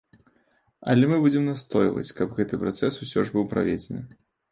Але 0.93 1.09
мы 1.11 1.19
будзем 1.25 1.43
настойваць, 1.49 2.05
каб 2.21 2.33
гэты 2.39 2.59
працэс 2.65 2.97
усё 3.05 3.19
ж 3.29 3.37
быў 3.37 3.45
праведзены. 3.53 4.01